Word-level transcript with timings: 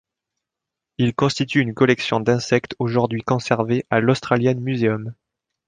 Il 0.97 1.13
constitue 1.13 1.59
une 1.61 1.75
collection 1.75 2.19
d'insectes 2.19 2.75
aujourd’hui 2.79 3.21
conservée 3.21 3.85
à 3.91 3.99
l'Australian 3.99 4.55
Museum. 4.55 5.13